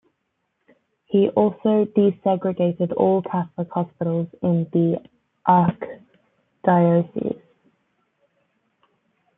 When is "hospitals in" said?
3.69-4.63